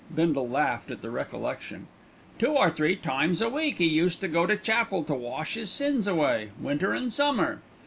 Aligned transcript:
Bindle 0.15 0.49
laughed 0.49 0.89
at 0.89 1.01
the 1.01 1.11
recollection. 1.11 1.85
"Two 2.39 2.53
or 2.57 2.71
three 2.71 2.95
times 2.95 3.39
a 3.39 3.49
week 3.49 3.79
'e 3.79 3.85
used 3.85 4.19
to 4.21 4.27
go 4.27 4.47
to 4.47 4.57
chapel 4.57 5.03
to 5.03 5.13
'wash 5.13 5.55
'is 5.55 5.69
sins 5.69 6.07
away,' 6.07 6.49
winter 6.59 6.91
an' 6.95 7.11
summer. 7.11 7.61